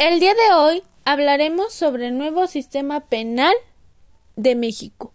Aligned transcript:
El 0.00 0.18
día 0.18 0.32
de 0.32 0.54
hoy 0.54 0.82
hablaremos 1.04 1.74
sobre 1.74 2.06
el 2.06 2.16
nuevo 2.16 2.46
sistema 2.46 3.00
penal 3.00 3.52
de 4.34 4.54
México. 4.54 5.12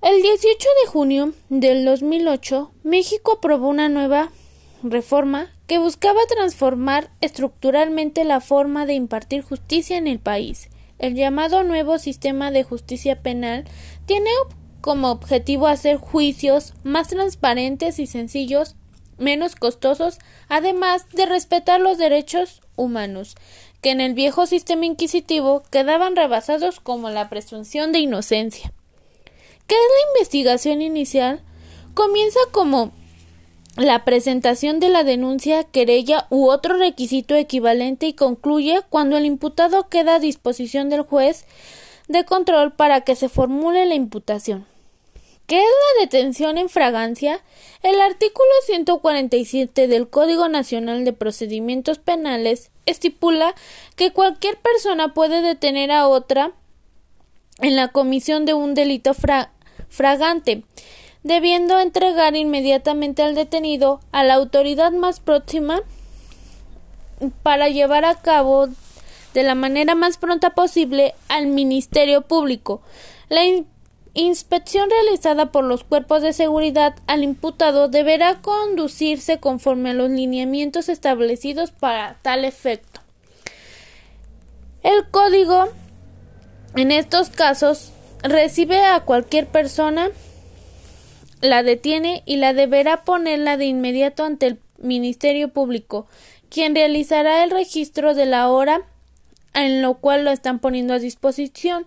El 0.00 0.22
18 0.22 0.48
de 0.82 0.90
junio 0.90 1.34
del 1.50 1.84
2008, 1.84 2.72
México 2.84 3.32
aprobó 3.36 3.68
una 3.68 3.90
nueva 3.90 4.30
reforma 4.82 5.50
que 5.66 5.76
buscaba 5.76 6.18
transformar 6.26 7.10
estructuralmente 7.20 8.24
la 8.24 8.40
forma 8.40 8.86
de 8.86 8.94
impartir 8.94 9.42
justicia 9.42 9.98
en 9.98 10.06
el 10.06 10.20
país. 10.20 10.70
El 10.98 11.14
llamado 11.14 11.64
nuevo 11.64 11.98
sistema 11.98 12.50
de 12.50 12.64
justicia 12.64 13.20
penal 13.20 13.66
tiene 14.06 14.30
como 14.80 15.10
objetivo 15.10 15.66
hacer 15.66 15.98
juicios 15.98 16.72
más 16.82 17.08
transparentes 17.08 17.98
y 17.98 18.06
sencillos 18.06 18.74
menos 19.18 19.54
costosos, 19.54 20.18
además 20.48 21.06
de 21.10 21.26
respetar 21.26 21.78
los 21.78 21.98
derechos 21.98 22.62
humanos, 22.78 23.34
que 23.82 23.90
en 23.90 24.00
el 24.00 24.14
viejo 24.14 24.46
sistema 24.46 24.86
inquisitivo 24.86 25.62
quedaban 25.70 26.16
rebasados 26.16 26.80
como 26.80 27.10
la 27.10 27.28
presunción 27.28 27.92
de 27.92 27.98
inocencia. 27.98 28.72
¿Qué 29.66 29.74
es 29.74 29.80
la 29.80 30.12
investigación 30.14 30.80
inicial? 30.80 31.42
Comienza 31.92 32.40
como 32.52 32.92
la 33.76 34.04
presentación 34.04 34.80
de 34.80 34.88
la 34.88 35.04
denuncia, 35.04 35.64
querella 35.64 36.26
u 36.30 36.48
otro 36.48 36.78
requisito 36.78 37.34
equivalente 37.34 38.06
y 38.06 38.14
concluye 38.14 38.80
cuando 38.88 39.16
el 39.16 39.26
imputado 39.26 39.88
queda 39.88 40.16
a 40.16 40.18
disposición 40.20 40.88
del 40.88 41.02
juez 41.02 41.44
de 42.08 42.24
control 42.24 42.72
para 42.72 43.02
que 43.02 43.14
se 43.14 43.28
formule 43.28 43.84
la 43.84 43.94
imputación. 43.94 44.66
¿Qué 45.48 45.56
es 45.56 45.64
la 45.64 46.02
detención 46.02 46.58
en 46.58 46.68
fragancia? 46.68 47.40
El 47.82 47.98
artículo 48.02 48.50
147 48.66 49.88
del 49.88 50.06
Código 50.10 50.46
Nacional 50.46 51.06
de 51.06 51.14
Procedimientos 51.14 51.98
Penales 51.98 52.70
estipula 52.84 53.54
que 53.96 54.12
cualquier 54.12 54.58
persona 54.58 55.14
puede 55.14 55.40
detener 55.40 55.90
a 55.90 56.06
otra 56.06 56.52
en 57.60 57.76
la 57.76 57.88
comisión 57.88 58.44
de 58.44 58.52
un 58.52 58.74
delito 58.74 59.12
fragante, 59.88 60.64
debiendo 61.22 61.80
entregar 61.80 62.36
inmediatamente 62.36 63.22
al 63.22 63.34
detenido 63.34 64.00
a 64.12 64.24
la 64.24 64.34
autoridad 64.34 64.92
más 64.92 65.18
próxima 65.18 65.80
para 67.42 67.70
llevar 67.70 68.04
a 68.04 68.20
cabo 68.20 68.68
de 69.32 69.42
la 69.44 69.54
manera 69.54 69.94
más 69.94 70.18
pronta 70.18 70.50
posible 70.50 71.14
al 71.28 71.46
Ministerio 71.46 72.20
Público. 72.20 72.82
La 73.30 73.46
inspección 74.14 74.88
realizada 74.90 75.52
por 75.52 75.64
los 75.64 75.84
cuerpos 75.84 76.22
de 76.22 76.32
seguridad 76.32 76.94
al 77.06 77.22
imputado 77.22 77.88
deberá 77.88 78.40
conducirse 78.40 79.38
conforme 79.38 79.90
a 79.90 79.94
los 79.94 80.10
lineamientos 80.10 80.88
establecidos 80.88 81.70
para 81.70 82.16
tal 82.22 82.44
efecto. 82.44 83.00
El 84.82 85.08
código 85.10 85.68
en 86.76 86.92
estos 86.92 87.30
casos 87.30 87.92
recibe 88.22 88.84
a 88.84 89.00
cualquier 89.00 89.46
persona, 89.46 90.10
la 91.40 91.62
detiene 91.62 92.22
y 92.26 92.36
la 92.36 92.52
deberá 92.52 93.04
ponerla 93.04 93.56
de 93.56 93.66
inmediato 93.66 94.24
ante 94.24 94.46
el 94.46 94.60
Ministerio 94.78 95.48
Público, 95.48 96.06
quien 96.50 96.74
realizará 96.74 97.44
el 97.44 97.50
registro 97.50 98.14
de 98.14 98.26
la 98.26 98.48
hora 98.48 98.80
en 99.54 99.82
lo 99.82 99.94
cual 99.94 100.24
lo 100.24 100.30
están 100.30 100.58
poniendo 100.58 100.94
a 100.94 100.98
disposición 100.98 101.86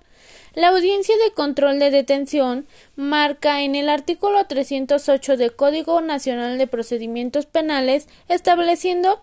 la 0.54 0.70
audiencia 0.70 1.16
de 1.24 1.34
control 1.34 1.80
de 1.80 1.92
detención 1.92 2.68
marca 2.96 3.62
en 3.62 3.76
el 3.76 3.90
artículo 3.90 4.46
308 4.46 5.38
del 5.38 5.56
Código 5.56 6.02
Nacional 6.02 6.58
de 6.58 6.68
Procedimientos 6.68 7.46
Penales 7.46 8.08
estableciendo 8.28 9.22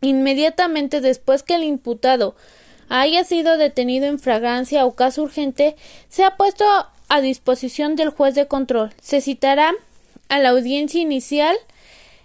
inmediatamente 0.00 1.00
después 1.00 1.42
que 1.42 1.56
el 1.56 1.64
imputado 1.64 2.34
haya 2.88 3.24
sido 3.24 3.56
detenido 3.56 4.06
en 4.06 4.18
fragancia 4.18 4.84
o 4.84 4.94
caso 4.94 5.22
urgente, 5.22 5.76
se 6.08 6.24
ha 6.24 6.36
puesto 6.36 6.64
a 7.08 7.20
disposición 7.20 7.96
del 7.96 8.10
juez 8.10 8.34
de 8.34 8.48
control. 8.48 8.92
Se 9.00 9.20
citará 9.20 9.72
a 10.28 10.38
la 10.38 10.50
audiencia 10.50 11.00
inicial 11.00 11.56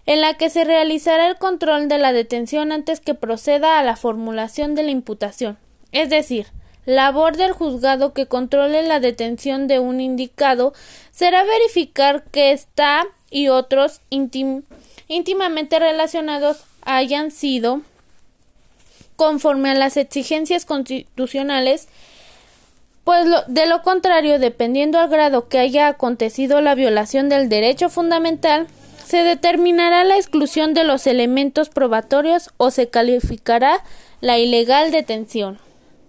en 0.05 0.21
la 0.21 0.35
que 0.35 0.49
se 0.49 0.63
realizará 0.63 1.27
el 1.27 1.37
control 1.37 1.87
de 1.87 1.97
la 1.97 2.13
detención 2.13 2.71
antes 2.71 2.99
que 2.99 3.15
proceda 3.15 3.79
a 3.79 3.83
la 3.83 3.95
formulación 3.95 4.75
de 4.75 4.83
la 4.83 4.91
imputación. 4.91 5.57
Es 5.91 6.09
decir, 6.09 6.47
labor 6.85 7.37
del 7.37 7.51
juzgado 7.51 8.13
que 8.13 8.27
controle 8.27 8.83
la 8.83 8.99
detención 8.99 9.67
de 9.67 9.79
un 9.79 10.01
indicado 10.01 10.73
será 11.11 11.43
verificar 11.43 12.23
que 12.31 12.51
ésta 12.51 13.05
y 13.29 13.49
otros 13.49 14.01
íntimamente 15.07 15.79
relacionados 15.79 16.63
hayan 16.83 17.31
sido 17.31 17.81
conforme 19.15 19.71
a 19.71 19.75
las 19.75 19.97
exigencias 19.97 20.65
constitucionales 20.65 21.87
pues 23.05 23.27
de 23.45 23.67
lo 23.67 23.83
contrario, 23.83 24.39
dependiendo 24.39 24.97
al 24.97 25.09
grado 25.09 25.47
que 25.47 25.59
haya 25.59 25.87
acontecido 25.87 26.59
la 26.59 26.73
violación 26.73 27.29
del 27.29 27.49
derecho 27.49 27.87
fundamental, 27.89 28.65
se 29.05 29.17
determinará 29.17 30.03
la 30.03 30.15
exclusión 30.15 30.73
de 30.73 30.83
los 30.83 31.05
elementos 31.05 31.69
probatorios 31.69 32.49
o 32.57 32.71
se 32.71 32.89
calificará 32.89 33.83
la 34.21 34.39
ilegal 34.39 34.91
detención. 34.91 35.59